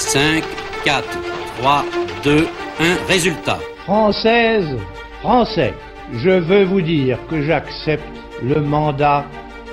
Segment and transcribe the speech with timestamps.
[0.00, 0.42] 5,
[0.84, 1.04] 4,
[1.60, 1.84] 3,
[2.24, 2.48] 2,
[2.80, 3.06] 1.
[3.06, 3.58] Résultat.
[3.84, 4.66] Française,
[5.20, 5.74] Français,
[6.14, 8.02] je veux vous dire que j'accepte
[8.42, 9.26] le mandat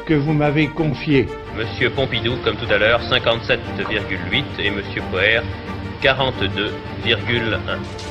[0.05, 1.27] que vous m'avez confié.
[1.57, 5.41] Monsieur Pompidou, comme tout à l'heure, 57,8 et Monsieur Poher,
[6.03, 6.71] 42,1.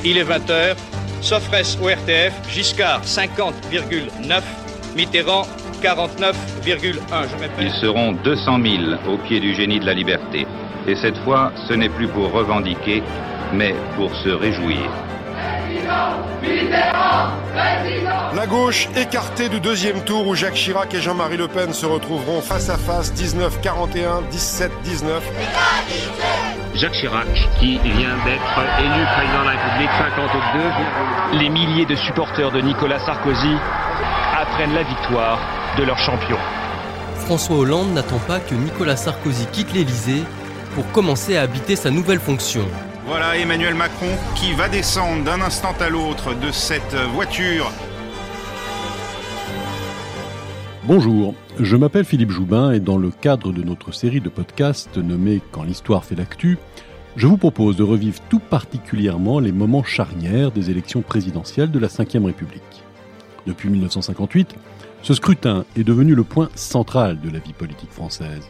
[0.03, 0.75] Il est 20h,
[1.21, 4.43] Sofres au RTF, Giscard 50,9,
[4.96, 5.46] Mitterrand
[5.83, 6.33] 49,1.
[7.61, 8.75] Ils seront 200 000
[9.07, 10.46] au pied du génie de la liberté.
[10.89, 13.02] Et cette fois, ce n'est plus pour revendiquer,
[13.52, 14.88] mais pour se réjouir.
[18.34, 22.41] La gauche écartée du deuxième tour où Jacques Chirac et Jean-Marie Le Pen se retrouveront
[22.41, 24.69] face à face 19-41, 17-19.
[26.74, 27.27] Jacques Chirac,
[27.59, 29.91] qui vient d'être élu président de la République,
[31.32, 31.38] 52.
[31.38, 33.57] Les milliers de supporters de Nicolas Sarkozy
[34.41, 35.38] apprennent la victoire
[35.79, 36.37] de leur champion.
[37.24, 40.23] François Hollande n'attend pas que Nicolas Sarkozy quitte l'Élysée
[40.77, 42.61] pour commencer à habiter sa nouvelle fonction.
[43.07, 47.73] Voilà Emmanuel Macron qui va descendre d'un instant à l'autre de cette voiture.
[50.85, 55.41] Bonjour, je m'appelle Philippe Joubin et dans le cadre de notre série de podcasts nommée
[55.51, 56.59] Quand l'histoire fait l'actu,
[57.16, 61.88] je vous propose de revivre tout particulièrement les moments charnières des élections présidentielles de la
[61.88, 62.85] Ve République.
[63.46, 64.55] Depuis 1958,
[65.00, 68.47] ce scrutin est devenu le point central de la vie politique française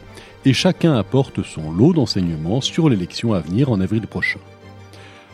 [0.47, 4.39] et chacun apporte son lot d'enseignements sur l'élection à venir en avril prochain.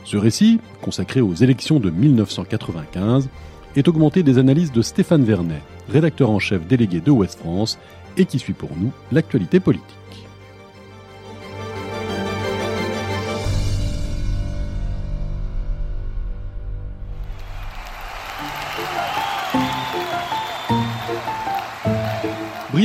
[0.05, 3.29] Ce récit, consacré aux élections de 1995,
[3.75, 7.77] est augmenté des analyses de Stéphane Vernet, rédacteur en chef délégué de Ouest France,
[8.17, 9.85] et qui suit pour nous l'actualité politique.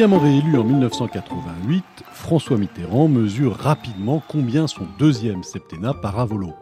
[0.06, 6.54] Réélu en 1988, François Mitterrand mesure rapidement combien son deuxième septennat part à volo.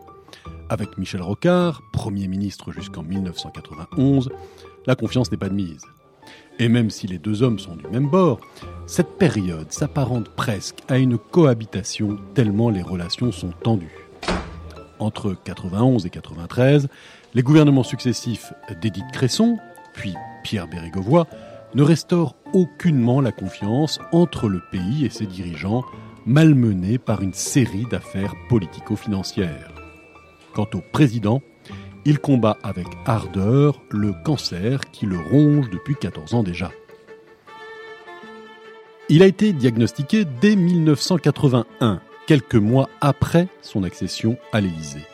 [0.70, 4.30] Avec Michel Rocard, Premier ministre jusqu'en 1991,
[4.86, 5.82] la confiance n'est pas de mise.
[6.58, 8.40] Et même si les deux hommes sont du même bord,
[8.86, 14.08] cette période s'apparente presque à une cohabitation tellement les relations sont tendues.
[14.98, 16.88] Entre 91 et 93,
[17.34, 19.58] les gouvernements successifs d'Édith Cresson,
[19.92, 21.26] puis Pierre Bérégovoy,
[21.76, 25.84] ne restaure aucunement la confiance entre le pays et ses dirigeants,
[26.24, 29.74] malmenés par une série d'affaires politico-financières.
[30.54, 31.42] Quant au président,
[32.06, 36.70] il combat avec ardeur le cancer qui le ronge depuis 14 ans déjà.
[39.10, 45.04] Il a été diagnostiqué dès 1981, quelques mois après son accession à l'Élysée.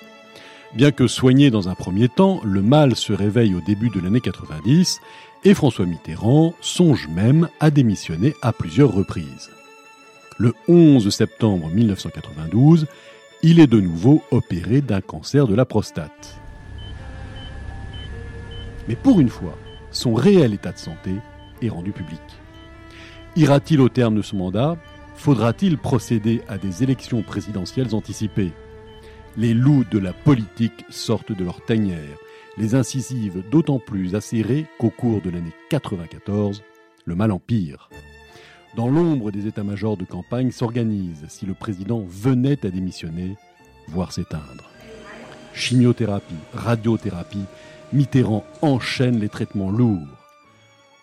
[0.74, 4.20] Bien que soigné dans un premier temps, le mal se réveille au début de l'année
[4.20, 5.00] 90
[5.44, 9.50] et François Mitterrand songe même à démissionner à plusieurs reprises.
[10.38, 12.86] Le 11 septembre 1992,
[13.42, 16.38] il est de nouveau opéré d'un cancer de la prostate.
[18.88, 19.56] Mais pour une fois,
[19.90, 21.12] son réel état de santé
[21.60, 22.20] est rendu public.
[23.36, 24.76] Ira-t-il au terme de son mandat?
[25.16, 28.52] Faudra-t-il procéder à des élections présidentielles anticipées?
[29.36, 32.18] Les loups de la politique sortent de leur tanière
[32.58, 36.62] les incisives d'autant plus acérées qu'au cours de l'année 94,
[37.04, 37.88] le mal empire.
[38.76, 43.36] Dans l'ombre des états-majors de campagne s'organisent, si le président venait à démissionner,
[43.88, 44.70] voire s'éteindre.
[45.54, 47.44] Chimiothérapie, radiothérapie,
[47.92, 49.98] Mitterrand enchaîne les traitements lourds.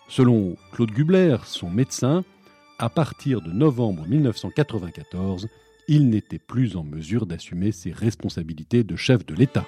[0.08, 2.24] Selon Claude Gubler, son médecin,
[2.80, 5.48] à partir de novembre 1994,
[5.86, 9.66] il n'était plus en mesure d'assumer ses responsabilités de chef de l'État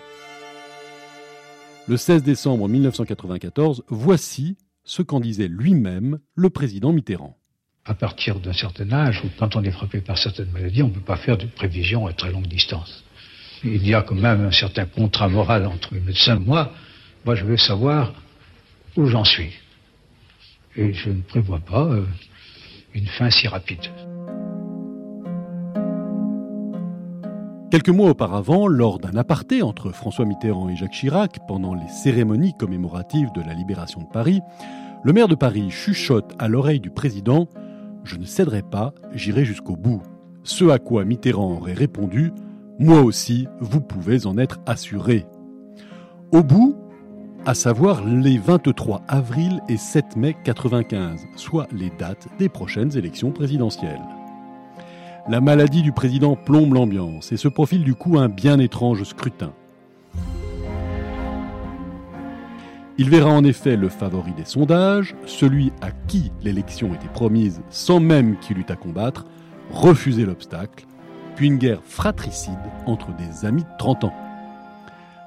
[1.89, 7.37] le 16 décembre 1994, voici ce qu'en disait lui-même le président Mitterrand.
[7.85, 10.95] À partir d'un certain âge, ou quand on est frappé par certaines maladies, on ne
[10.95, 13.05] peut pas faire de prévision à très longue distance.
[13.65, 16.73] Il y a quand même un certain contrat moral entre les médecins et moi.
[17.25, 18.13] Moi, je veux savoir
[18.97, 19.53] où j'en suis.
[20.77, 22.05] Et je ne prévois pas euh,
[22.95, 23.91] une fin si rapide.
[27.73, 32.53] Quelques mois auparavant, lors d'un aparté entre François Mitterrand et Jacques Chirac, pendant les cérémonies
[32.53, 34.43] commémoratives de la libération de Paris,
[35.03, 37.49] le maire de Paris chuchote à l'oreille du président
[38.05, 40.03] Je ne céderai pas, j'irai jusqu'au bout.
[40.43, 42.33] Ce à quoi Mitterrand aurait répondu
[42.79, 45.25] Moi aussi, vous pouvez en être assuré.
[46.31, 46.77] Au bout,
[47.47, 53.33] à savoir les 23 avril et 7 mai 95, soit les dates des prochaines élections
[53.33, 54.03] présidentielles.
[55.29, 59.53] La maladie du président plombe l'ambiance et se profile du coup un bien étrange scrutin.
[62.99, 68.01] Il verra en effet le favori des sondages, celui à qui l'élection était promise sans
[68.01, 69.25] même qu'il eût à combattre,
[69.71, 70.87] refuser l'obstacle,
[71.37, 74.15] puis une guerre fratricide entre des amis de 30 ans.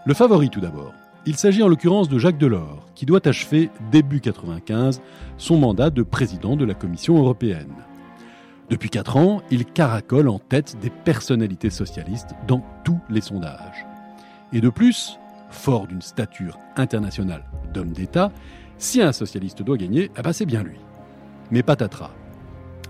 [0.06, 0.94] Le favori tout d'abord.
[1.26, 5.02] Il s'agit en l'occurrence de Jacques Delors, qui doit achever début 95
[5.38, 7.74] son mandat de président de la Commission européenne.
[8.70, 13.86] Depuis 4 ans, il caracole en tête des personnalités socialistes dans tous les sondages.
[14.54, 15.20] Et de plus,
[15.50, 18.32] fort d'une stature internationale d'homme d'État,
[18.78, 20.80] si un socialiste doit gagner, eh ben c'est bien lui.
[21.52, 22.12] Mais patatras.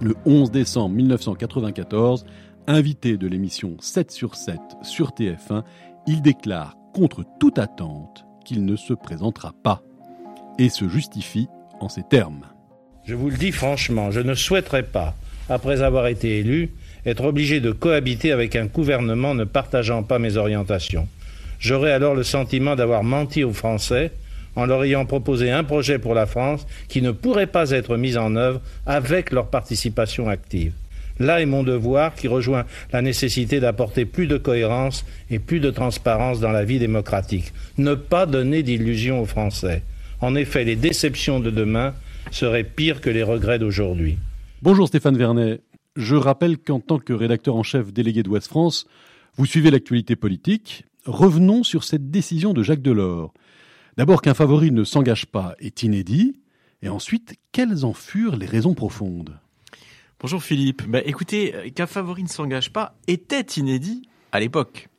[0.01, 2.25] Le 11 décembre 1994,
[2.67, 5.63] invité de l'émission 7 sur 7 sur TF1,
[6.07, 9.81] il déclare contre toute attente qu'il ne se présentera pas
[10.57, 11.47] et se justifie
[11.79, 12.45] en ces termes.
[13.03, 15.13] Je vous le dis franchement, je ne souhaiterais pas,
[15.49, 16.71] après avoir été élu,
[17.05, 21.07] être obligé de cohabiter avec un gouvernement ne partageant pas mes orientations.
[21.59, 24.11] J'aurais alors le sentiment d'avoir menti aux Français
[24.55, 28.17] en leur ayant proposé un projet pour la France qui ne pourrait pas être mis
[28.17, 30.73] en œuvre avec leur participation active.
[31.19, 35.71] Là est mon devoir qui rejoint la nécessité d'apporter plus de cohérence et plus de
[35.71, 37.53] transparence dans la vie démocratique.
[37.77, 39.83] Ne pas donner d'illusions aux Français.
[40.19, 41.93] En effet, les déceptions de demain
[42.31, 44.17] seraient pires que les regrets d'aujourd'hui.
[44.65, 45.61] Bonjour Stéphane Vernet.
[45.95, 48.87] Je rappelle qu'en tant que rédacteur en chef délégué d'Ouest France,
[49.35, 50.85] vous suivez l'actualité politique.
[51.05, 53.31] Revenons sur cette décision de Jacques Delors.
[53.95, 56.39] D'abord qu'un favori ne s'engage pas est inédit,
[56.81, 59.39] et ensuite, quelles en furent les raisons profondes?
[60.19, 60.81] Bonjour Philippe.
[60.89, 64.89] Bah, écoutez, euh, qu'un favori ne s'engage pas était inédit à l'époque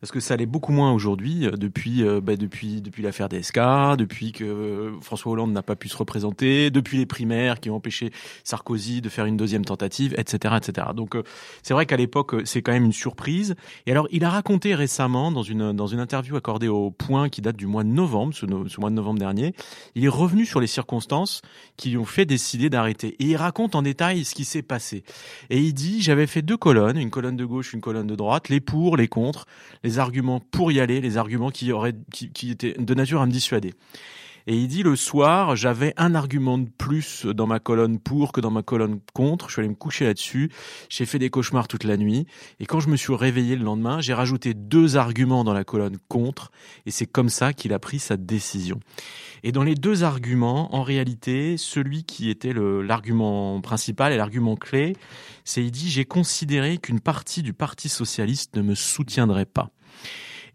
[0.00, 3.96] parce que ça l'est beaucoup moins aujourd'hui euh, depuis euh, bah, depuis depuis l'affaire DSK,
[3.98, 7.76] depuis que euh, François Hollande n'a pas pu se représenter, depuis les primaires qui ont
[7.76, 8.10] empêché
[8.44, 10.88] Sarkozy de faire une deuxième tentative, etc., etc.
[10.94, 11.16] Donc
[11.62, 13.54] c'est vrai qu'à l'époque c'est quand même une surprise.
[13.86, 17.40] Et alors il a raconté récemment dans une dans une interview accordée au Point qui
[17.40, 19.54] date du mois de novembre, ce, ce mois de novembre dernier,
[19.94, 21.42] il est revenu sur les circonstances
[21.76, 23.16] qui lui ont fait décider d'arrêter.
[23.18, 25.04] Et il raconte en détail ce qui s'est passé.
[25.50, 28.48] Et il dit j'avais fait deux colonnes, une colonne de gauche, une colonne de droite,
[28.48, 29.46] les pour, les contre,
[29.86, 33.30] les arguments pour y aller, les arguments qui auraient, qui, étaient de nature à me
[33.30, 33.72] dissuader.
[34.48, 38.40] Et il dit le soir, j'avais un argument de plus dans ma colonne pour que
[38.40, 39.48] dans ma colonne contre.
[39.48, 40.52] Je suis allé me coucher là-dessus.
[40.88, 42.26] J'ai fait des cauchemars toute la nuit.
[42.60, 45.98] Et quand je me suis réveillé le lendemain, j'ai rajouté deux arguments dans la colonne
[46.06, 46.52] contre.
[46.84, 48.78] Et c'est comme ça qu'il a pris sa décision.
[49.42, 54.94] Et dans les deux arguments, en réalité, celui qui était l'argument principal et l'argument clé,
[55.44, 59.70] c'est il dit j'ai considéré qu'une partie du Parti socialiste ne me soutiendrait pas.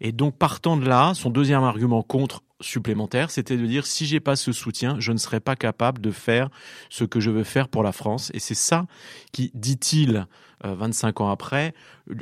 [0.00, 4.20] Et donc, partant de là, son deuxième argument contre supplémentaire, c'était de dire si j'ai
[4.20, 6.48] pas ce soutien, je ne serai pas capable de faire
[6.88, 8.30] ce que je veux faire pour la France.
[8.34, 8.86] Et c'est ça
[9.32, 10.26] qui, dit-il,
[10.64, 11.74] 25 euh, ans après,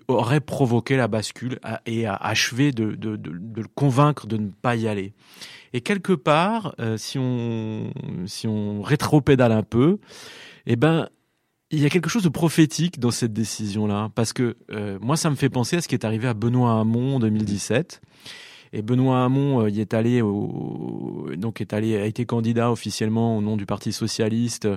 [0.09, 5.15] aurait provoqué la bascule et a achevé de, le convaincre de ne pas y aller.
[5.73, 7.93] Et quelque part, euh, si on
[8.27, 8.47] si
[8.83, 9.99] rétropédale un peu,
[10.67, 11.09] eh ben
[11.71, 15.31] il y a quelque chose de prophétique dans cette décision-là, parce que euh, moi, ça
[15.31, 18.01] me fait penser à ce qui est arrivé à Benoît Hamon en 2017.
[18.73, 23.37] Et Benoît Hamon euh, y est allé, au, donc est allé, a été candidat officiellement
[23.37, 24.69] au nom du Parti socialiste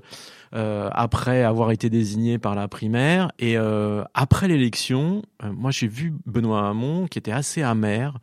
[0.55, 3.31] euh, après avoir été désigné par la primaire.
[3.39, 8.19] Et euh, après l'élection, euh, moi j'ai vu Benoît Hamon qui était assez amer.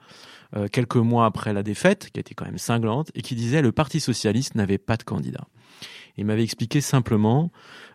[0.73, 4.01] quelques mois après la défaite, qui était quand même cinglante, et qui disait le Parti
[4.01, 5.47] socialiste n'avait pas de candidat.
[6.21, 7.51] Il m'avait expliqué simplement,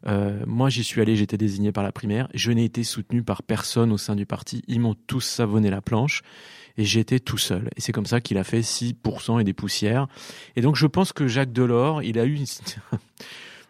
[0.08, 3.44] euh, moi j'y suis allé, j'étais désigné par la primaire, je n'ai été soutenu par
[3.44, 6.24] personne au sein du parti, ils m'ont tous savonné la planche
[6.76, 7.70] et j'étais tout seul.
[7.76, 10.08] Et c'est comme ça qu'il a fait 6% et des poussières.
[10.56, 12.44] Et donc je pense que Jacques Delors, il a eu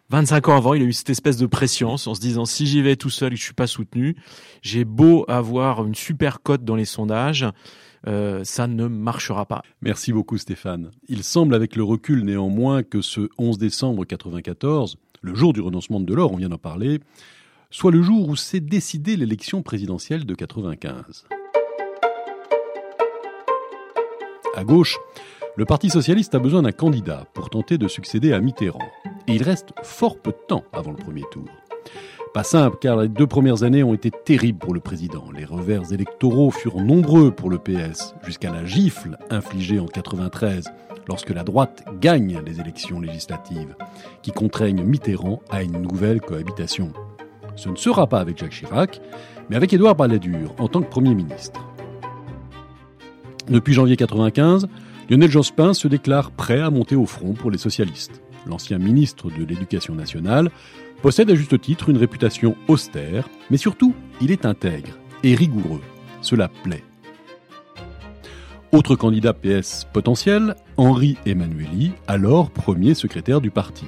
[0.08, 2.80] 25 ans avant, il a eu cette espèce de pression en se disant si j'y
[2.80, 4.16] vais tout seul et que je suis pas soutenu,
[4.62, 7.44] j'ai beau avoir une super cote dans les sondages,
[8.06, 9.62] euh, ça ne marchera pas.
[9.82, 10.90] Merci beaucoup Stéphane.
[11.08, 16.00] Il semble avec le recul néanmoins que ce 11 décembre 94, le jour du renoncement
[16.00, 17.00] de Delors, on vient d'en parler,
[17.70, 21.26] soit le jour où s'est décidée l'élection présidentielle de 95.
[24.54, 24.96] À gauche,
[25.56, 28.88] le Parti socialiste a besoin d'un candidat pour tenter de succéder à Mitterrand.
[29.26, 31.44] Et il reste fort peu de temps avant le premier tour.
[32.36, 35.24] Pas simple, car les deux premières années ont été terribles pour le président.
[35.34, 40.70] Les revers électoraux furent nombreux pour le PS, jusqu'à la gifle infligée en 93,
[41.08, 43.74] lorsque la droite gagne les élections législatives,
[44.20, 46.92] qui contraignent Mitterrand à une nouvelle cohabitation.
[47.54, 49.00] Ce ne sera pas avec Jacques Chirac,
[49.48, 51.66] mais avec Édouard Balladur en tant que Premier ministre.
[53.48, 54.68] Depuis janvier 95,
[55.08, 58.20] Lionel Jospin se déclare prêt à monter au front pour les socialistes.
[58.46, 60.50] L'ancien ministre de l'Éducation nationale
[61.02, 65.82] possède à juste titre une réputation austère, mais surtout, il est intègre et rigoureux.
[66.22, 66.82] Cela plaît.
[68.72, 73.86] Autre candidat PS potentiel, Henri Emmanueli, alors premier secrétaire du parti.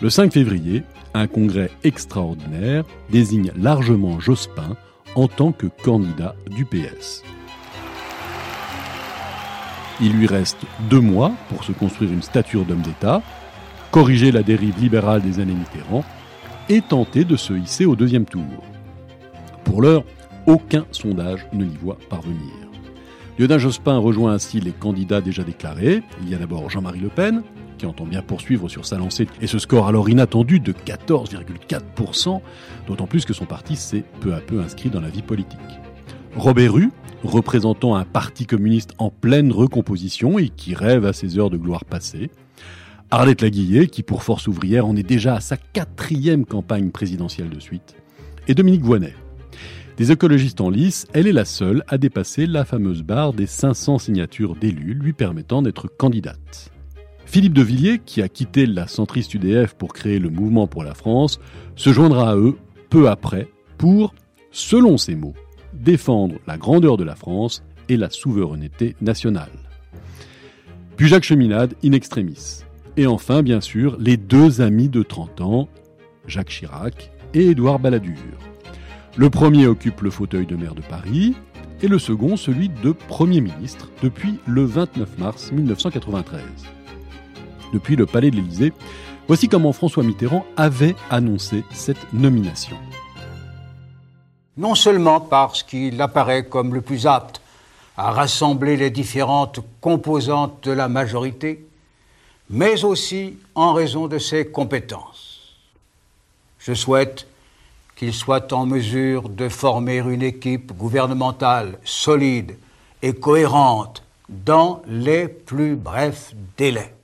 [0.00, 0.82] Le 5 février,
[1.14, 4.76] un congrès extraordinaire désigne largement Jospin
[5.14, 7.22] en tant que candidat du PS.
[10.00, 10.58] Il lui reste
[10.90, 13.22] deux mois pour se construire une stature d'homme d'État,
[13.92, 16.02] corriger la dérive libérale des années Mitterrand
[16.70, 18.42] et tenter de se hisser au deuxième tour.
[19.64, 20.02] Pour l'heure,
[20.46, 22.40] aucun sondage ne l'y voit parvenir.
[23.38, 26.02] Lionel Jospin rejoint ainsi les candidats déjà déclarés.
[26.22, 27.42] Il y a d'abord Jean-Marie Le Pen,
[27.76, 32.40] qui entend bien poursuivre sur sa lancée, et ce score alors inattendu de 14,4%,
[32.86, 35.60] d'autant plus que son parti s'est peu à peu inscrit dans la vie politique.
[36.34, 36.92] Robert Rue,
[37.24, 41.84] représentant un parti communiste en pleine recomposition et qui rêve à ses heures de gloire
[41.84, 42.30] passée.
[43.14, 47.60] Arlette Laguillet, qui pour Force ouvrière en est déjà à sa quatrième campagne présidentielle de
[47.60, 47.94] suite.
[48.48, 49.12] Et Dominique Voynet.
[49.98, 53.98] Des écologistes en lice, elle est la seule à dépasser la fameuse barre des 500
[53.98, 56.72] signatures d'élus lui permettant d'être candidate.
[57.26, 60.94] Philippe de Villiers, qui a quitté la centriste UDF pour créer le Mouvement pour la
[60.94, 61.38] France,
[61.76, 62.56] se joindra à eux
[62.88, 64.14] peu après pour,
[64.52, 65.34] selon ses mots,
[65.74, 69.52] défendre la grandeur de la France et la souveraineté nationale.
[70.96, 72.64] Puis Jacques Cheminade in extremis.
[72.96, 75.68] Et enfin, bien sûr, les deux amis de 30 ans,
[76.26, 78.16] Jacques Chirac et Édouard Balladur.
[79.16, 81.34] Le premier occupe le fauteuil de maire de Paris
[81.82, 86.40] et le second celui de Premier ministre depuis le 29 mars 1993.
[87.72, 88.72] Depuis le palais de l'Élysée,
[89.26, 92.76] voici comment François Mitterrand avait annoncé cette nomination
[94.56, 97.40] non seulement parce qu'il apparaît comme le plus apte
[97.96, 101.66] à rassembler les différentes composantes de la majorité,
[102.52, 105.56] mais aussi en raison de ses compétences.
[106.58, 107.26] Je souhaite
[107.96, 112.56] qu'il soit en mesure de former une équipe gouvernementale solide
[113.00, 116.94] et cohérente dans les plus brefs délais.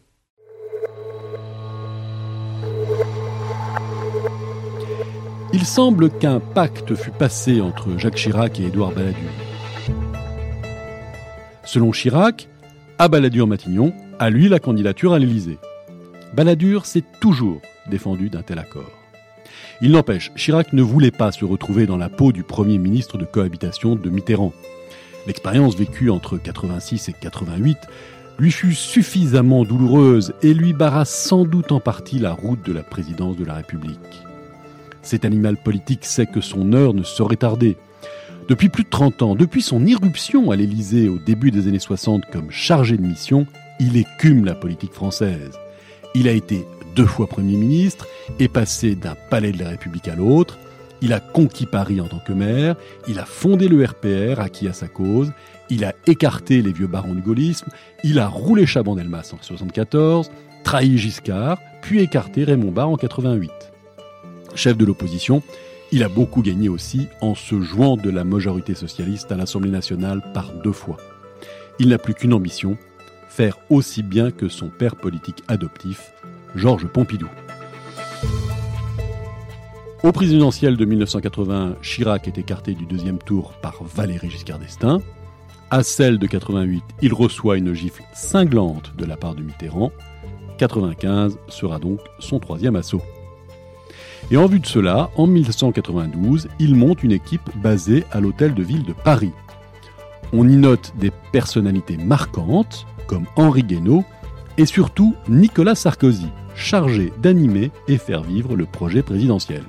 [5.54, 9.30] Il semble qu'un pacte fut passé entre Jacques Chirac et Édouard Balladur.
[11.64, 12.48] Selon Chirac,
[12.98, 15.58] à Balladur-Matignon, à lui la candidature à l'Élysée.
[16.34, 18.90] Balladur s'est toujours défendu d'un tel accord.
[19.80, 23.24] Il n'empêche, Chirac ne voulait pas se retrouver dans la peau du premier ministre de
[23.24, 24.52] cohabitation de Mitterrand.
[25.26, 27.78] L'expérience vécue entre 86 et 88
[28.38, 32.82] lui fut suffisamment douloureuse et lui barra sans doute en partie la route de la
[32.82, 33.98] présidence de la République.
[35.02, 37.76] Cet animal politique sait que son heure ne saurait tarder.
[38.48, 42.24] Depuis plus de 30 ans, depuis son irruption à l'Élysée au début des années 60
[42.32, 43.46] comme chargé de mission,
[43.80, 45.58] il écume la politique française.
[46.14, 48.06] Il a été deux fois Premier ministre,
[48.38, 50.58] est passé d'un palais de la République à l'autre,
[51.00, 52.74] il a conquis Paris en tant que maire,
[53.06, 55.32] il a fondé le RPR, acquis à sa cause,
[55.70, 57.68] il a écarté les vieux barons du gaullisme,
[58.02, 60.30] il a roulé Chaban-Delmas en 74,
[60.64, 63.50] trahi Giscard, puis écarté Raymond Barre en 88
[64.58, 65.42] chef de l'opposition,
[65.92, 70.22] il a beaucoup gagné aussi en se jouant de la majorité socialiste à l'Assemblée nationale
[70.34, 70.96] par deux fois.
[71.78, 72.76] Il n'a plus qu'une ambition,
[73.38, 76.12] faire aussi bien que son père politique adoptif,
[76.56, 77.28] Georges Pompidou.
[80.02, 84.98] Au présidentiel de 1980, Chirac est écarté du deuxième tour par Valéry Giscard d'Estaing.
[85.70, 89.92] À celle de 88, il reçoit une gifle cinglante de la part de Mitterrand.
[90.56, 93.02] 95 sera donc son troisième assaut.
[94.32, 98.64] Et en vue de cela, en 1992, il monte une équipe basée à l'Hôtel de
[98.64, 99.32] Ville de Paris.
[100.32, 104.04] On y note des personnalités marquantes, comme Henri Guénaud,
[104.58, 109.62] et surtout Nicolas Sarkozy, chargé d'animer et faire vivre le projet présidentiel.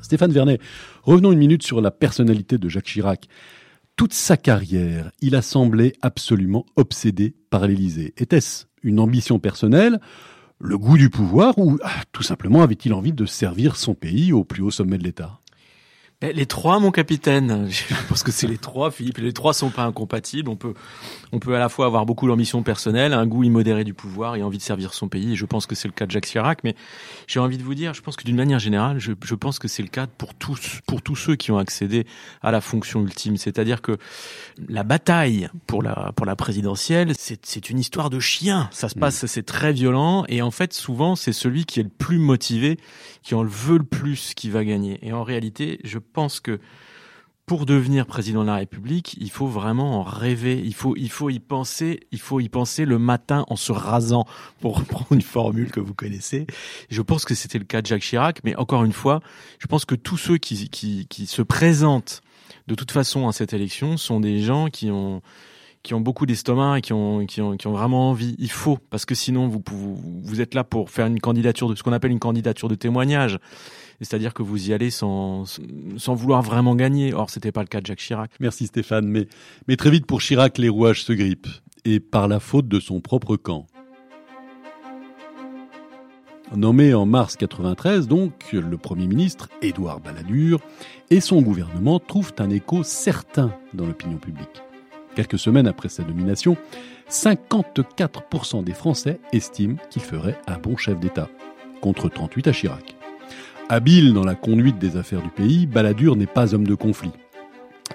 [0.00, 0.60] Stéphane Vernet,
[1.02, 3.28] revenons une minute sur la personnalité de Jacques Chirac.
[3.96, 8.12] Toute sa carrière, il a semblé absolument obsédé par l'Élysée.
[8.16, 10.00] Était-ce une ambition personnelle
[10.60, 14.44] le goût du pouvoir ou ah, tout simplement avait-il envie de servir son pays au
[14.44, 15.40] plus haut sommet de l'État?
[16.32, 17.66] Les trois, mon capitaine.
[17.70, 19.18] Je pense que c'est les trois, Philippe.
[19.18, 20.48] Les trois sont pas incompatibles.
[20.48, 20.74] On peut,
[21.32, 24.42] on peut à la fois avoir beaucoup d'ambition personnelle, un goût immodéré du pouvoir et
[24.42, 25.32] envie de servir son pays.
[25.32, 26.64] Et je pense que c'est le cas de Jacques Chirac.
[26.64, 26.74] Mais
[27.26, 29.68] j'ai envie de vous dire, je pense que d'une manière générale, je, je pense que
[29.68, 32.06] c'est le cas pour tous, pour tous ceux qui ont accédé
[32.42, 33.36] à la fonction ultime.
[33.36, 33.98] C'est-à-dire que
[34.68, 38.68] la bataille pour la, pour la présidentielle, c'est une histoire de chien.
[38.72, 39.26] Ça se passe, mm.
[39.26, 40.24] c'est très violent.
[40.28, 42.78] Et en fait, souvent, c'est celui qui est le plus motivé,
[43.22, 44.98] qui en veut le plus, qui va gagner.
[45.02, 46.60] Et en réalité, je pense que
[47.46, 50.62] pour devenir président de la République, il faut vraiment en rêver.
[50.64, 52.00] Il faut, il faut y penser.
[52.10, 54.24] Il faut y penser le matin en se rasant,
[54.60, 56.46] pour reprendre une formule que vous connaissez.
[56.88, 59.20] Je pense que c'était le cas de Jacques Chirac, mais encore une fois,
[59.58, 62.22] je pense que tous ceux qui, qui, qui se présentent
[62.66, 65.20] de toute façon à cette élection sont des gens qui ont
[65.84, 68.34] qui ont beaucoup d'estomac et qui ont, qui ont, vraiment envie.
[68.38, 71.74] Il faut, parce que sinon, vous, vous, vous êtes là pour faire une candidature de
[71.74, 73.38] ce qu'on appelle une candidature de témoignage.
[74.00, 75.44] C'est-à-dire que vous y allez sans,
[75.98, 77.12] sans vouloir vraiment gagner.
[77.12, 78.30] Or, c'était pas le cas de Jacques Chirac.
[78.40, 79.06] Merci Stéphane.
[79.06, 79.28] Mais,
[79.68, 81.48] mais très vite pour Chirac, les rouages se grippent.
[81.84, 83.66] Et par la faute de son propre camp.
[86.56, 90.60] Nommé en mars 93, donc, le Premier ministre, Édouard Balladur,
[91.10, 94.62] et son gouvernement trouvent un écho certain dans l'opinion publique.
[95.14, 96.56] Quelques semaines après sa nomination,
[97.08, 101.28] 54% des Français estiment qu'il ferait un bon chef d'État,
[101.80, 102.96] contre 38 à Chirac.
[103.68, 107.12] Habile dans la conduite des affaires du pays, Balladur n'est pas homme de conflit.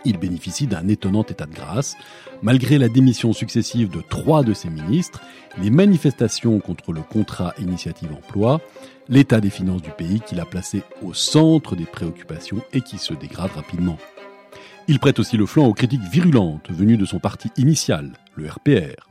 [0.05, 1.95] Il bénéficie d'un étonnant état de grâce.
[2.41, 5.21] Malgré la démission successive de trois de ses ministres,
[5.61, 8.61] les manifestations contre le contrat initiative emploi,
[9.09, 13.13] l'état des finances du pays qu'il a placé au centre des préoccupations et qui se
[13.13, 13.97] dégrade rapidement.
[14.89, 19.07] Il prête aussi le flanc aux critiques virulentes venues de son parti initial, le RPR.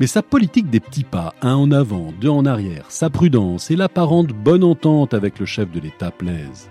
[0.00, 3.76] Mais sa politique des petits pas, un en avant, deux en arrière, sa prudence et
[3.76, 6.70] l'apparente bonne entente avec le chef de l'État plaisent.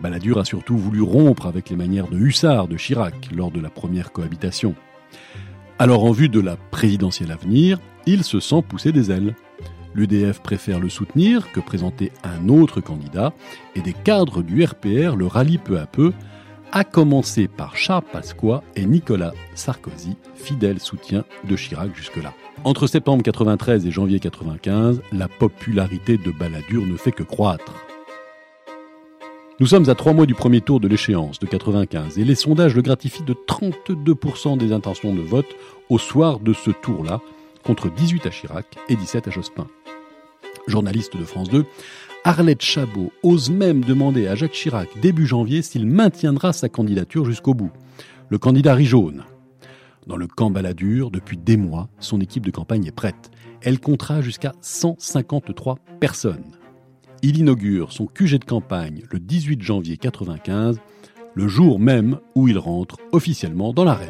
[0.00, 3.68] Balladur a surtout voulu rompre avec les manières de hussard de Chirac lors de la
[3.68, 4.74] première cohabitation.
[5.78, 9.34] Alors en vue de la présidentielle à venir, il se sent pousser des ailes.
[9.94, 13.34] L'UDF préfère le soutenir que présenter un autre candidat
[13.76, 16.14] et des cadres du RPR le rallient peu à peu,
[16.72, 22.32] à commencer par Charles Pasqua et Nicolas Sarkozy, fidèle soutien de Chirac jusque-là.
[22.64, 27.74] Entre septembre 93 et janvier 95, la popularité de Balladur ne fait que croître.
[29.58, 32.74] Nous sommes à trois mois du premier tour de l'échéance de 95 et les sondages
[32.74, 35.54] le gratifient de 32% des intentions de vote
[35.88, 37.20] au soir de ce tour-là,
[37.62, 39.66] contre 18 à Chirac et 17 à Jospin.
[40.66, 41.66] Journaliste de France 2,
[42.22, 47.54] Arlette Chabot ose même demander à Jacques Chirac début janvier s'il maintiendra sa candidature jusqu'au
[47.54, 47.70] bout.
[48.28, 49.24] Le candidat rit jaune.
[50.06, 53.30] Dans le camp Balladur, depuis des mois, son équipe de campagne est prête.
[53.62, 56.56] Elle comptera jusqu'à 153 personnes.
[57.22, 60.78] Il inaugure son QG de campagne le 18 janvier 1995,
[61.34, 64.08] le jour même où il rentre officiellement dans l'arène.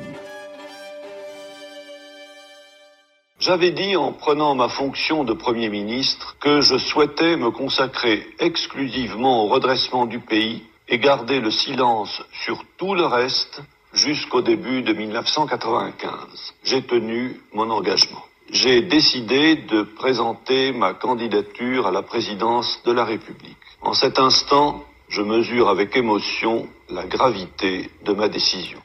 [3.40, 9.44] J'avais dit en prenant ma fonction de Premier ministre que je souhaitais me consacrer exclusivement
[9.44, 14.92] au redressement du pays et garder le silence sur tout le reste jusqu'au début de
[14.92, 16.54] 1995.
[16.64, 18.22] J'ai tenu mon engagement
[18.52, 23.56] j'ai décidé de présenter ma candidature à la présidence de la République.
[23.80, 28.80] En cet instant, je mesure avec émotion la gravité de ma décision.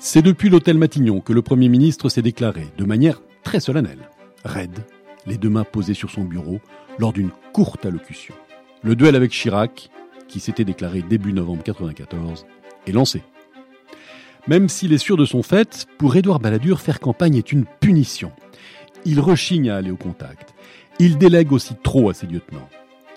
[0.00, 4.08] C'est depuis l'hôtel Matignon que le Premier ministre s'est déclaré, de manière très solennelle,
[4.44, 4.84] raide,
[5.26, 6.60] les deux mains posées sur son bureau,
[7.00, 8.34] lors d'une courte allocution.
[8.84, 9.90] Le duel avec Chirac,
[10.28, 12.46] qui s'était déclaré début novembre 1994,
[12.86, 13.22] est lancé.
[14.46, 18.30] Même s'il est sûr de son fait, pour Édouard Balladur, faire campagne est une punition.
[19.04, 20.54] Il rechigne à aller au contact.
[21.00, 22.68] Il délègue aussi trop à ses lieutenants.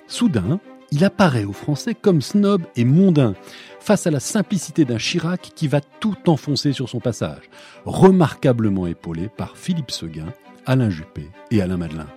[0.08, 0.60] Soudain,
[0.92, 3.34] il apparaît aux Français comme snob et mondain,
[3.80, 7.50] face à la simplicité d'un Chirac qui va tout enfoncer sur son passage,
[7.86, 10.34] remarquablement épaulé par Philippe Seguin,
[10.66, 12.08] Alain Juppé et Alain Madelin.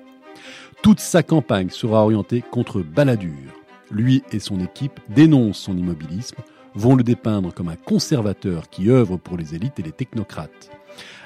[0.83, 3.31] Toute sa campagne sera orientée contre Balladur.
[3.91, 6.37] Lui et son équipe dénoncent son immobilisme,
[6.75, 10.71] vont le dépeindre comme un conservateur qui œuvre pour les élites et les technocrates.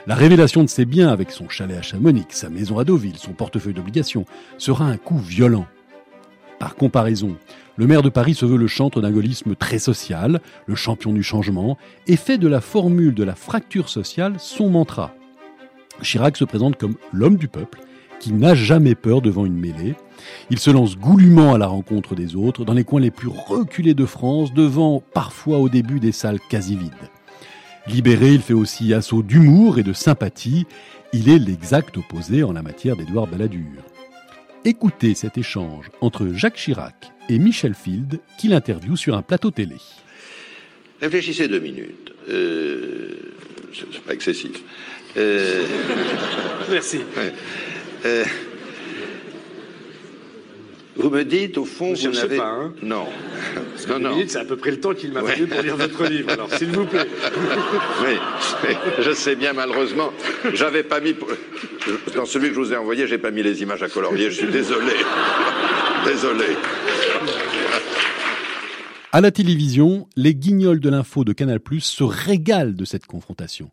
[0.07, 3.33] La révélation de ses biens avec son chalet à Chamonix, sa maison à Deauville, son
[3.33, 4.27] portefeuille d'obligations,
[4.59, 5.67] sera un coup violent.
[6.59, 7.37] Par comparaison,
[7.77, 11.23] le maire de Paris se veut le chantre d'un gaullisme très social, le champion du
[11.23, 15.15] changement, et fait de la formule de la fracture sociale son mantra.
[16.03, 17.81] Chirac se présente comme l'homme du peuple,
[18.19, 19.95] qui n'a jamais peur devant une mêlée.
[20.51, 23.95] Il se lance goulûment à la rencontre des autres, dans les coins les plus reculés
[23.95, 26.93] de France, devant parfois au début des salles quasi vides.
[27.87, 30.67] Libéré, il fait aussi assaut d'humour et de sympathie.
[31.13, 33.83] Il est l'exact opposé en la matière d'Édouard Balladur.
[34.65, 39.77] Écoutez cet échange entre Jacques Chirac et Michel Field, qui l'interviewe sur un plateau télé.
[41.01, 42.13] Réfléchissez deux minutes.
[42.29, 43.15] Euh,
[43.73, 44.63] c'est pas excessif.
[45.17, 45.65] Euh,
[46.71, 46.99] Merci.
[48.05, 48.25] Euh,
[50.99, 53.07] vous me dites, au fond, vous, n'avez pas, hein Non.
[53.55, 54.25] Parce que non, non.
[54.27, 56.31] c'est à peu près le temps qu'il m'a fallu pour lire votre livre.
[56.31, 57.07] Alors, s'il vous plaît.
[58.05, 58.17] oui,
[58.99, 60.13] je sais bien, malheureusement,
[60.55, 61.15] j'avais pas mis.
[62.17, 64.31] Dans celui que je vous ai envoyé, j'ai pas mis les images à colorier.
[64.31, 64.93] Je suis désolé.
[66.05, 66.47] désolé.
[69.13, 73.71] À la télévision, les guignols de l'info de Canal+ se régalent de cette confrontation.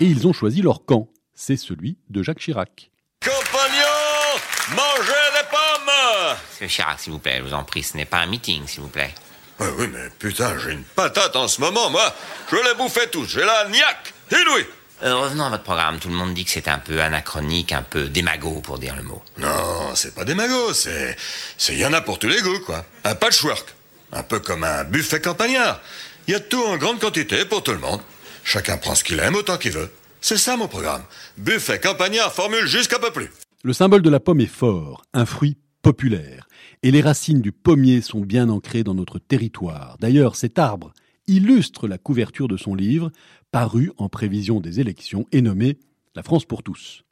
[0.00, 1.08] Et ils ont choisi leur camp.
[1.40, 2.90] C'est celui de Jacques Chirac.
[3.24, 8.04] Compagnons, mangez des pommes Monsieur Chirac, s'il vous plaît, je vous en prie, ce n'est
[8.04, 9.14] pas un meeting, s'il vous plaît.
[9.60, 12.12] oui, mais putain, j'ai une patate en ce moment, moi.
[12.50, 13.24] Je les bouffais tous.
[13.26, 14.14] J'ai la niaque.
[14.32, 14.66] Inouï.
[15.04, 16.00] Euh, revenons à votre programme.
[16.00, 19.04] Tout le monde dit que c'est un peu anachronique, un peu démago, pour dire le
[19.04, 19.22] mot.
[19.36, 21.16] Non, c'est pas démago, c'est.
[21.56, 22.84] C'est y en a pour tous les goûts, quoi.
[23.04, 23.76] Un patchwork.
[24.10, 25.80] Un peu comme un buffet campagnard.
[26.26, 28.00] Il y a tout en grande quantité pour tout le monde.
[28.42, 29.92] Chacun prend ce qu'il aime autant qu'il veut.
[30.20, 31.02] C'est ça mon programme.
[31.36, 33.30] Buffet campagnard, formule jusqu'à peu plus.
[33.62, 36.48] Le symbole de la pomme est fort, un fruit populaire.
[36.82, 39.96] Et les racines du pommier sont bien ancrées dans notre territoire.
[40.00, 40.92] D'ailleurs, cet arbre
[41.28, 43.10] illustre la couverture de son livre,
[43.52, 45.78] paru en prévision des élections et nommé
[46.14, 47.04] La France pour tous.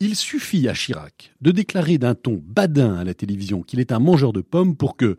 [0.00, 3.98] Il suffit à Chirac de déclarer d'un ton badin à la télévision qu'il est un
[3.98, 5.16] mangeur de pommes pour que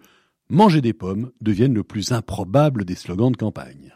[0.50, 3.93] manger des pommes devienne le plus improbable des slogans de campagne.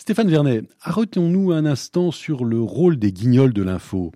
[0.00, 4.12] Stéphane Vernet, arrêtons-nous un instant sur le rôle des guignols de l'info,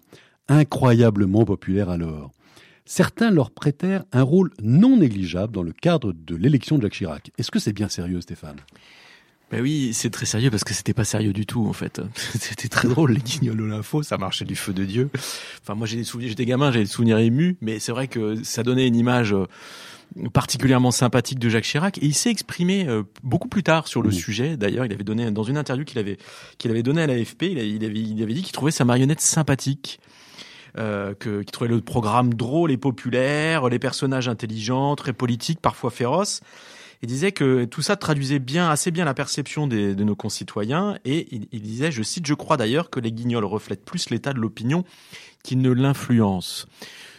[0.48, 2.32] incroyablement populaire alors.
[2.86, 7.32] Certains leur prêtèrent un rôle non négligeable dans le cadre de l'élection de Jacques Chirac.
[7.36, 8.56] Est-ce que c'est bien sérieux, Stéphane?
[9.50, 12.00] Ben oui, c'est très sérieux parce que c'était pas sérieux du tout en fait.
[12.16, 15.10] C'était très drôle les guignols de l'info, ça marchait du feu de dieu.
[15.60, 18.42] Enfin moi j'ai des souvenirs, j'étais gamin, j'avais des souvenirs émus, mais c'est vrai que
[18.42, 19.44] ça donnait une image euh,
[20.32, 24.10] particulièrement sympathique de Jacques Chirac et il s'est exprimé euh, beaucoup plus tard sur le
[24.10, 24.56] sujet.
[24.56, 26.18] D'ailleurs, il avait donné dans une interview qu'il avait
[26.58, 29.20] qu'il avait donnée à l'AFP, il, il avait il avait dit qu'il trouvait sa marionnette
[29.20, 30.00] sympathique.
[30.76, 35.92] Euh, que, qui trouvait le programme drôle et populaire, les personnages intelligents, très politiques, parfois
[35.92, 36.40] féroces.
[37.00, 40.98] Il disait que tout ça traduisait bien, assez bien la perception des, de nos concitoyens.
[41.04, 44.32] Et il, il, disait, je cite, je crois d'ailleurs que les guignols reflètent plus l'état
[44.32, 44.84] de l'opinion
[45.44, 46.66] qu'ils ne l'influencent.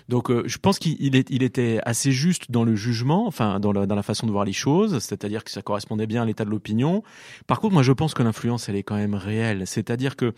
[0.09, 3.85] Donc euh, je pense qu'il il était assez juste dans le jugement, enfin dans la,
[3.85, 6.49] dans la façon de voir les choses, c'est-à-dire que ça correspondait bien à l'état de
[6.49, 7.03] l'opinion.
[7.47, 10.33] Par contre, moi je pense que l'influence elle est quand même réelle, c'est-à-dire que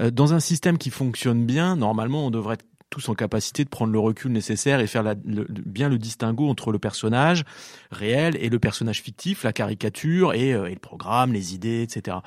[0.00, 3.68] euh, dans un système qui fonctionne bien, normalement on devrait être tous en capacité de
[3.68, 7.44] prendre le recul nécessaire et faire la, le, bien le distinguo entre le personnage
[7.90, 12.18] réel et le personnage fictif, la caricature et, euh, et le programme, les idées, etc.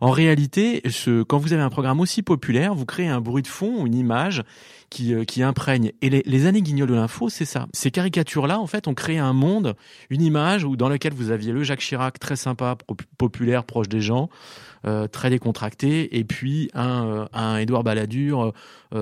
[0.00, 3.48] En réalité, ce, quand vous avez un programme aussi populaire, vous créez un bruit de
[3.48, 4.42] fond, une image
[4.90, 5.92] qui, euh, qui imprègne.
[6.02, 7.66] Et les, années guignols de l'info, c'est ça.
[7.72, 9.74] Ces caricatures-là, en fait, ont créé un monde,
[10.10, 12.76] une image où, dans lequel vous aviez le Jacques Chirac très sympa,
[13.18, 14.28] populaire, proche des gens,
[14.86, 18.52] euh, très décontracté, et puis un, euh, Édouard Balladur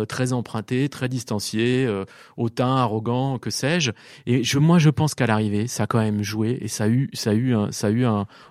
[0.08, 2.04] très emprunté, très distancié, euh,
[2.38, 3.90] hautain, arrogant, que sais-je.
[4.26, 7.10] Et moi, je pense qu'à l'arrivée, ça a quand même joué, et ça a eu,
[7.12, 8.06] ça a eu, un, ça a eu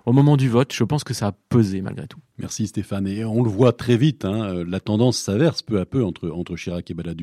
[0.06, 2.20] au moment du vote, je pense que ça a pesé malgré tout.
[2.38, 3.08] Merci Stéphane.
[3.08, 6.90] Et on le voit très vite, hein, la tendance s'inverse peu à peu entre Chirac
[6.92, 7.23] et Balladur.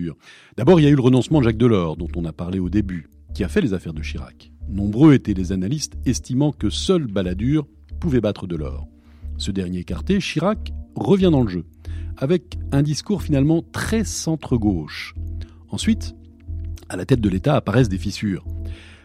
[0.56, 2.68] D'abord, il y a eu le renoncement de Jacques Delors, dont on a parlé au
[2.68, 4.52] début, qui a fait les affaires de Chirac.
[4.68, 7.66] Nombreux étaient les analystes estimant que seul Balladur
[8.00, 8.88] pouvait battre Delors.
[9.36, 11.64] Ce dernier écarté, Chirac revient dans le jeu,
[12.16, 15.14] avec un discours finalement très centre-gauche.
[15.70, 16.14] Ensuite,
[16.88, 18.44] à la tête de l'État apparaissent des fissures.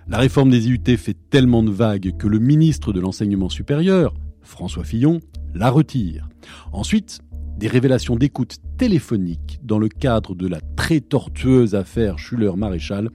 [0.07, 4.83] La réforme des IUT fait tellement de vagues que le ministre de l'Enseignement supérieur, François
[4.83, 5.19] Fillon,
[5.53, 6.29] la retire.
[6.71, 7.21] Ensuite,
[7.57, 13.09] des révélations d'écoute téléphonique dans le cadre de la très tortueuse affaire Schuller-Maréchal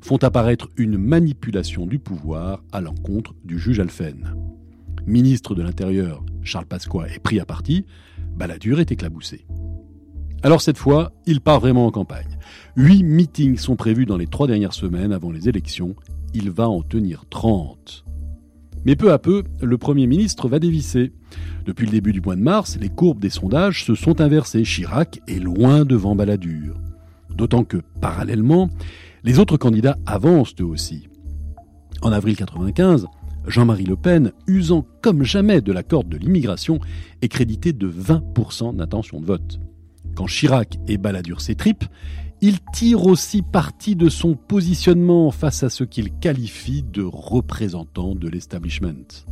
[0.00, 4.34] font apparaître une manipulation du pouvoir à l'encontre du juge Alphen.
[5.06, 7.84] Ministre de l'Intérieur, Charles Pasqua est pris à partie,
[8.36, 9.44] Balladur est éclaboussé.
[10.42, 12.38] Alors cette fois, il part vraiment en campagne.
[12.76, 15.94] Huit meetings sont prévus dans les trois dernières semaines avant les élections.
[16.32, 18.04] Il va en tenir 30.
[18.84, 21.12] Mais peu à peu, le Premier ministre va dévisser.
[21.66, 24.62] Depuis le début du mois de mars, les courbes des sondages se sont inversées.
[24.62, 26.76] Chirac est loin devant Balladur.
[27.34, 28.70] D'autant que, parallèlement,
[29.22, 31.08] les autres candidats avancent eux aussi.
[32.02, 33.06] En avril 95,
[33.46, 36.78] Jean-Marie Le Pen, usant comme jamais de la corde de l'immigration,
[37.20, 39.60] est crédité de 20% d'intention de vote.
[40.14, 41.84] Quand Chirac et Balladur s'étripent,
[42.42, 48.28] il tire aussi parti de son positionnement face à ce qu'il qualifie de représentant de
[48.28, 49.26] l'establishment.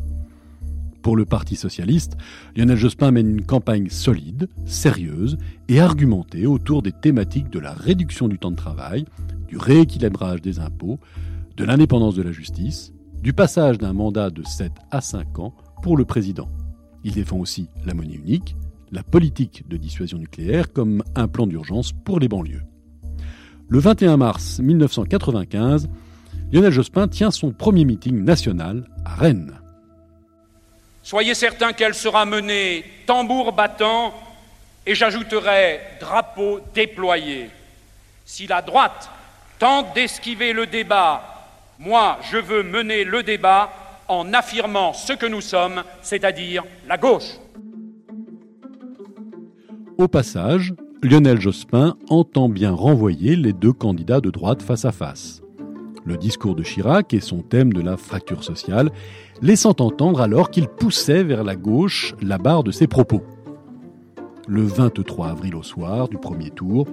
[1.00, 2.18] Pour le Parti socialiste,
[2.54, 8.28] Lionel Jospin mène une campagne solide, sérieuse et argumentée autour des thématiques de la réduction
[8.28, 9.06] du temps de travail,
[9.46, 10.98] du rééquilibrage des impôts,
[11.56, 12.92] de l'indépendance de la justice,
[13.22, 16.50] du passage d'un mandat de 7 à 5 ans pour le président.
[17.04, 18.54] Il défend aussi la monnaie unique,
[18.92, 22.64] la politique de dissuasion nucléaire comme un plan d'urgence pour les banlieues.
[23.70, 25.90] Le 21 mars 1995,
[26.50, 29.60] Lionel Jospin tient son premier meeting national à Rennes.
[31.02, 34.14] Soyez certains qu'elle sera menée tambour battant
[34.86, 37.50] et j'ajouterai drapeau déployé.
[38.24, 39.10] Si la droite
[39.58, 41.22] tente d'esquiver le débat,
[41.78, 43.70] moi je veux mener le débat
[44.08, 47.36] en affirmant ce que nous sommes, c'est-à-dire la gauche.
[49.98, 55.42] Au passage, Lionel Jospin entend bien renvoyer les deux candidats de droite face à face.
[56.04, 58.90] Le discours de Chirac et son thème de la fracture sociale,
[59.40, 63.22] laissant entendre alors qu'il poussait vers la gauche la barre de ses propos.
[64.48, 66.88] Le 23 avril au soir du premier tour,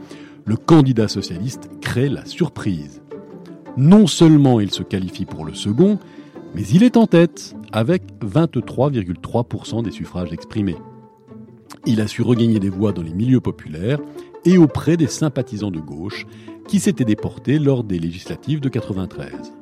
[0.45, 3.01] le candidat socialiste crée la surprise.
[3.75, 5.97] Non seulement il se qualifie pour le second,
[6.53, 10.77] mais il est en tête avec 23,3% des suffrages exprimés.
[11.87, 13.99] Il a su regagner des voix dans les milieux populaires
[14.43, 16.25] et auprès des sympathisants de gauche
[16.67, 19.53] qui s'étaient déportés lors des législatives de 93.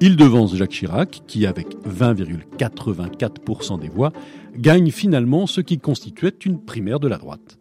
[0.00, 4.12] Il devance Jacques Chirac, qui, avec 20,84% des voix,
[4.56, 7.58] gagne finalement ce qui constituait une primaire de la droite.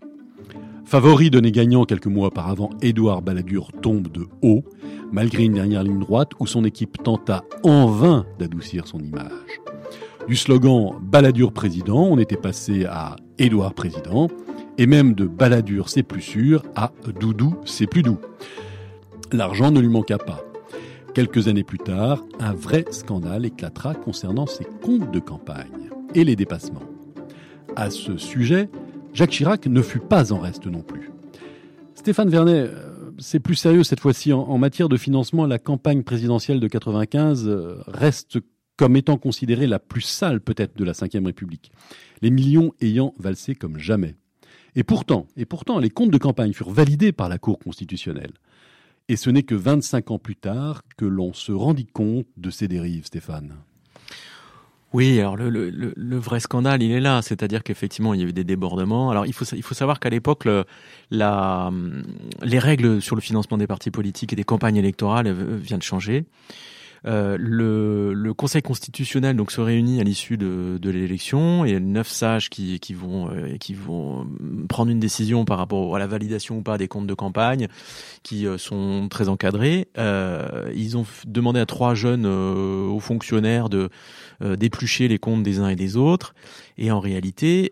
[0.84, 4.65] Favori donné gagnant quelques mois auparavant, Édouard Balladur tombe de haut,
[5.13, 9.62] malgré une dernière ligne droite où son équipe tenta en vain d'adoucir son image.
[10.27, 14.30] Du slogan Balladur président, on était passé à Édouard président,
[14.77, 18.19] et même de Balladur c'est plus sûr à Doudou c'est plus doux.
[19.32, 20.43] L'argent ne lui manqua pas.
[21.15, 26.36] Quelques années plus tard, un vrai scandale éclatera concernant ses comptes de campagne et les
[26.36, 26.84] dépassements.
[27.75, 28.69] À ce sujet,
[29.13, 31.10] Jacques Chirac ne fut pas en reste non plus.
[31.95, 34.34] Stéphane Vernet, euh, c'est plus sérieux cette fois-ci.
[34.34, 38.39] En, matière de financement, la campagne présidentielle de 95 euh, reste
[38.77, 41.71] comme étant considérée la plus sale peut-être de la Ve République,
[42.21, 44.15] les millions ayant valsé comme jamais.
[44.75, 48.34] Et pourtant, et pourtant, les comptes de campagne furent validés par la Cour constitutionnelle.
[49.10, 52.67] Et ce n'est que 25 ans plus tard que l'on se rendit compte de ces
[52.67, 53.55] dérives, Stéphane.
[54.93, 59.10] Oui, alors le, vrai scandale, il est là, c'est-à-dire qu'effectivement, il y avait des débordements.
[59.10, 60.45] Alors il faut, il faut savoir qu'à l'époque,
[61.12, 61.71] la,
[62.41, 65.84] les règles sur le financement des partis politiques et des campagnes électorales euh, viennent de
[65.84, 66.25] changer.
[67.06, 72.08] Euh, le, le, Conseil constitutionnel donc se réunit à l'issue de, de l'élection et neuf
[72.08, 74.28] sages qui, qui vont euh, qui vont
[74.70, 77.68] prendre une décision par rapport à la validation ou pas des comptes de campagne
[78.22, 79.88] qui euh, sont très encadrés.
[79.98, 83.90] Euh, ils ont demandé à trois jeunes hauts fonctionnaires de
[84.42, 86.34] d'éplucher les comptes des uns et des autres.
[86.80, 87.72] Et en réalité,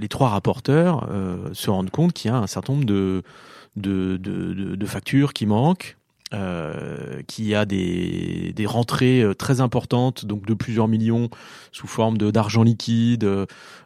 [0.00, 1.08] les trois rapporteurs
[1.54, 3.24] se rendent compte qu'il y a un certain nombre de
[3.76, 5.96] de, de, de factures qui manquent,
[6.34, 11.30] euh, qui a des, des, rentrées euh, très importantes, donc de plusieurs millions
[11.70, 13.24] sous forme de d'argent liquide,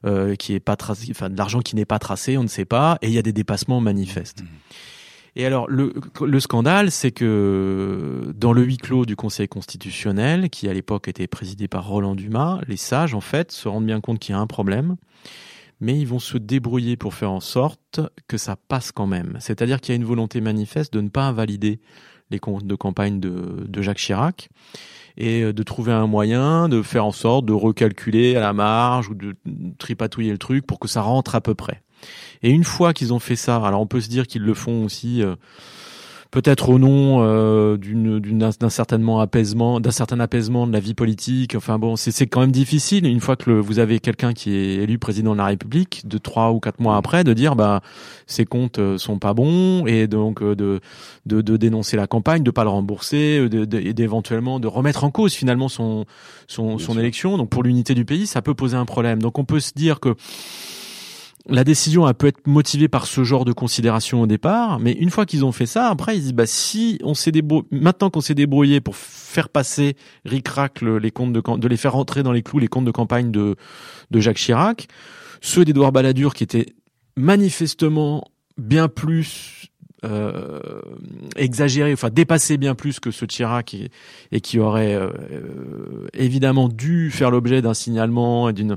[0.06, 2.64] euh, qui est pas tracé, enfin de l'argent qui n'est pas tracé, on ne sait
[2.64, 4.40] pas, et il y a des dépassements manifestes.
[4.40, 4.46] Mmh.
[5.36, 10.66] Et alors le, le scandale, c'est que dans le huis clos du Conseil constitutionnel, qui
[10.66, 14.18] à l'époque était présidé par Roland Dumas, les sages en fait se rendent bien compte
[14.18, 14.96] qu'il y a un problème
[15.80, 19.36] mais ils vont se débrouiller pour faire en sorte que ça passe quand même.
[19.40, 21.80] C'est-à-dire qu'il y a une volonté manifeste de ne pas invalider
[22.30, 24.48] les comptes de campagne de, de Jacques Chirac
[25.16, 29.08] et euh, de trouver un moyen de faire en sorte de recalculer à la marge
[29.10, 29.36] ou de
[29.78, 31.82] tripatouiller le truc pour que ça rentre à peu près.
[32.42, 34.84] Et une fois qu'ils ont fait ça, alors on peut se dire qu'ils le font
[34.84, 35.36] aussi euh,
[36.30, 41.54] peut-être au nom euh, d'un certainement apaisement, d'un certain apaisement de la vie politique.
[41.56, 44.98] Enfin bon, c'est quand même difficile une fois que vous avez quelqu'un qui est élu
[44.98, 47.82] président de la République, de trois ou quatre mois après, de dire bah
[48.26, 50.80] ses comptes euh, sont pas bons et donc euh, de
[51.26, 55.34] de, de dénoncer la campagne, de pas le rembourser, et d'éventuellement de, remettre en cause
[55.34, 56.06] finalement son
[56.46, 57.38] son, son élection.
[57.38, 59.20] Donc pour l'unité du pays, ça peut poser un problème.
[59.20, 60.14] Donc on peut se dire que
[61.48, 65.10] la décision elle peut être motivée par ce genre de considération au départ, mais une
[65.10, 68.20] fois qu'ils ont fait ça, après ils disent bah si on s'est débrouillé, maintenant qu'on
[68.20, 72.42] s'est débrouillé pour faire passer ricrac les comptes de de les faire rentrer dans les
[72.42, 73.56] clous les comptes de campagne de
[74.10, 74.88] de Jacques Chirac,
[75.40, 76.66] ceux d'Edouard Balladur qui étaient
[77.16, 78.24] manifestement
[78.58, 79.69] bien plus
[80.04, 80.60] euh,
[81.36, 83.76] exagéré, enfin dépassé bien plus que ce Chirac
[84.32, 85.10] et, qui aurait euh,
[86.14, 88.76] évidemment dû faire l'objet d'un signalement et d'une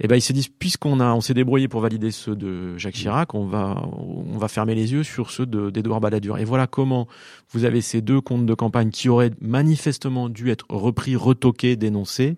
[0.00, 2.94] eh ben ils se disent puisqu'on a on s'est débrouillé pour valider ceux de Jacques
[2.94, 6.38] Chirac, on va on va fermer les yeux sur ceux d'Edouard Balladur.
[6.38, 7.08] Et voilà comment
[7.52, 12.36] vous avez ces deux comptes de campagne qui auraient manifestement dû être repris, retoqués, dénoncés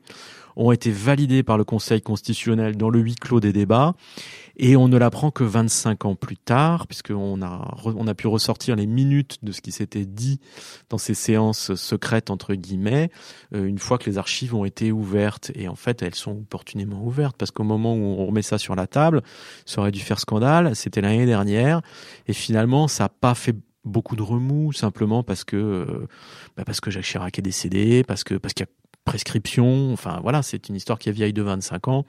[0.56, 3.94] ont été validés par le Conseil constitutionnel dans le huis clos des débats
[4.62, 8.76] et on ne l'apprend que 25 ans plus tard, puisqu'on a, on a pu ressortir
[8.76, 10.38] les minutes de ce qui s'était dit
[10.90, 13.10] dans ces séances secrètes, entre guillemets,
[13.54, 15.50] euh, une fois que les archives ont été ouvertes.
[15.54, 18.76] Et en fait, elles sont opportunément ouvertes, parce qu'au moment où on remet ça sur
[18.76, 19.22] la table,
[19.64, 21.80] ça aurait dû faire scandale, c'était l'année dernière,
[22.26, 26.06] et finalement, ça n'a pas fait beaucoup de remous, simplement parce que, euh,
[26.58, 28.72] bah parce que Jacques Chirac est décédé, parce que parce qu'il y a
[29.06, 32.04] prescription, enfin voilà, c'est une histoire qui est vieille de 25 ans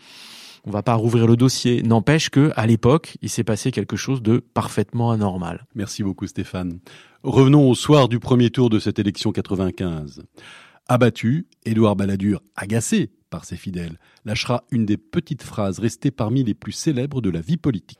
[0.65, 1.81] on va pas rouvrir le dossier.
[1.83, 5.65] N'empêche que à l'époque, il s'est passé quelque chose de parfaitement anormal.
[5.75, 6.79] Merci beaucoup Stéphane.
[7.23, 10.23] Revenons au soir du premier tour de cette élection 95.
[10.87, 16.53] Abattu, Édouard Balladur, agacé par ses fidèles, lâchera une des petites phrases restées parmi les
[16.53, 17.99] plus célèbres de la vie politique.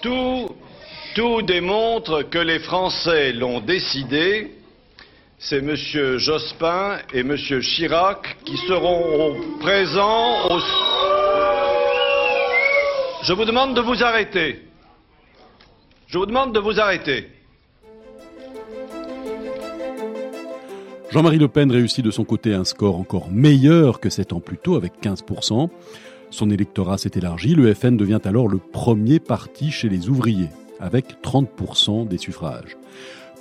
[0.00, 0.48] Tout,
[1.14, 4.50] tout démontre que les Français l'ont décidé,
[5.38, 5.74] c'est M.
[6.18, 7.36] Jospin et M.
[7.36, 10.58] Chirac qui seront présents au...
[13.22, 14.62] Je vous demande de vous arrêter.
[16.08, 17.28] Je vous demande de vous arrêter.
[21.10, 24.58] Jean-Marie Le Pen réussit de son côté un score encore meilleur que sept ans plus
[24.58, 25.68] tôt avec 15%.
[26.30, 31.22] Son électorat s'est élargi, le FN devient alors le premier parti chez les ouvriers, avec
[31.22, 32.76] 30% des suffrages.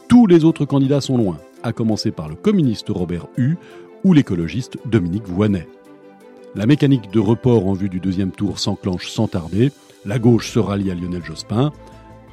[0.08, 3.58] Tous les autres candidats sont loin, à commencer par le communiste Robert Hue
[4.04, 5.68] ou l'écologiste Dominique Voynet.
[6.54, 9.72] La mécanique de report en vue du deuxième tour s'enclenche sans tarder.
[10.06, 11.72] La gauche se rallie à Lionel Jospin.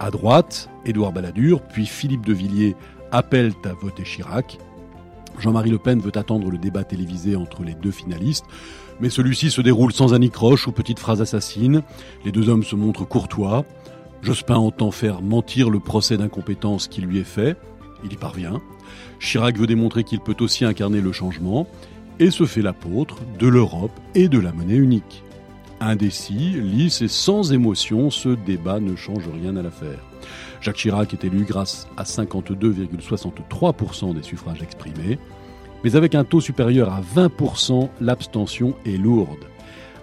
[0.00, 2.74] À droite, Édouard Balladur, puis Philippe de Villiers
[3.12, 4.58] appellent à voter Chirac.
[5.38, 8.44] Jean-Marie Le Pen veut attendre le débat télévisé entre les deux finalistes,
[8.98, 11.82] mais celui-ci se déroule sans anicroche ou petites phrases assassines.
[12.24, 13.64] Les deux hommes se montrent courtois.
[14.22, 17.56] Jospin entend faire mentir le procès d'incompétence qui lui est fait.
[18.04, 18.60] Il y parvient.
[19.20, 21.68] Chirac veut démontrer qu'il peut aussi incarner le changement
[22.18, 25.22] et se fait l'apôtre de l'Europe et de la monnaie unique.
[25.80, 30.04] Indécis, lisse et sans émotion, ce débat ne change rien à l'affaire.
[30.60, 35.18] Jacques Chirac est élu grâce à 52,63% des suffrages exprimés,
[35.84, 39.44] mais avec un taux supérieur à 20%, l'abstention est lourde.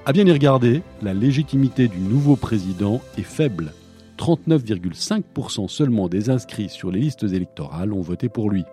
[0.05, 3.73] À bien y regarder, la légitimité du nouveau président est faible.
[4.17, 8.63] 39,5% seulement des inscrits sur les listes électorales ont voté pour lui.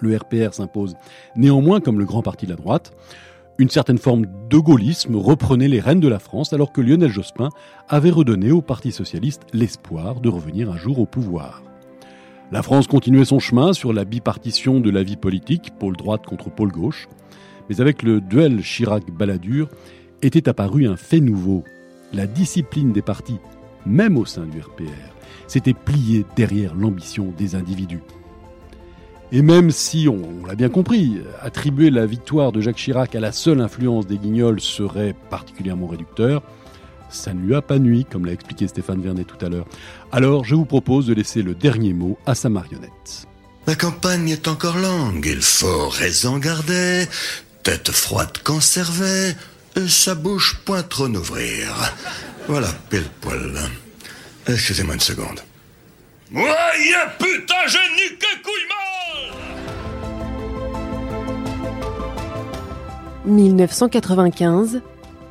[0.00, 0.96] Le RPR s'impose
[1.36, 2.92] néanmoins comme le grand parti de la droite.
[3.58, 7.48] Une certaine forme de gaullisme reprenait les rênes de la France alors que Lionel Jospin
[7.88, 11.62] avait redonné au Parti socialiste l'espoir de revenir un jour au pouvoir.
[12.52, 16.50] La France continuait son chemin sur la bipartition de la vie politique, pôle droite contre
[16.50, 17.08] pôle gauche,
[17.68, 19.68] mais avec le duel Chirac-Balladur
[20.22, 21.64] était apparu un fait nouveau.
[22.12, 23.40] La discipline des partis,
[23.84, 25.14] même au sein du RPR,
[25.48, 28.02] s'était pliée derrière l'ambition des individus.
[29.32, 33.32] Et même si, on, l'a bien compris, attribuer la victoire de Jacques Chirac à la
[33.32, 36.42] seule influence des guignols serait particulièrement réducteur,
[37.10, 39.66] ça ne lui a pas nuit, comme l'a expliqué Stéphane Vernet tout à l'heure.
[40.12, 43.26] Alors, je vous propose de laisser le dernier mot à sa marionnette.
[43.66, 47.06] La campagne est encore longue, il faut raison garder,
[47.64, 49.32] tête froide conserver,
[49.74, 51.92] et sa bouche point trop n'ouvrir.
[52.46, 53.58] Voilà, pile poil.
[54.46, 55.40] Excusez-moi une seconde.
[56.34, 56.42] Ouais,
[57.18, 58.52] putain, je n'ai que couille
[63.26, 64.82] 1995,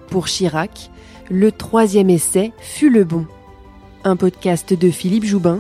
[0.10, 0.90] pour Chirac,
[1.30, 3.26] le troisième essai fut le bon.
[4.06, 5.60] Un podcast de Philippe Joubin,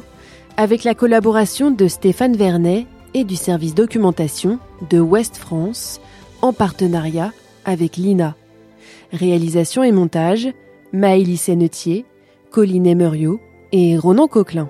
[0.56, 6.00] avec la collaboration de Stéphane Vernet et du service documentation de Ouest France,
[6.42, 7.34] en partenariat
[7.66, 8.36] avec l'INA.
[9.12, 10.48] Réalisation et montage,
[10.94, 12.06] Maëlys Sennetier,
[12.52, 13.42] Colline Emeriot
[13.74, 14.70] et Ronan Coquelin.